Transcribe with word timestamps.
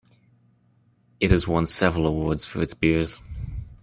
It 1.19 1.29
has 1.29 1.47
won 1.47 1.67
several 1.67 2.07
awards 2.07 2.43
for 2.43 2.59
its 2.59 2.73
beers. 2.73 3.19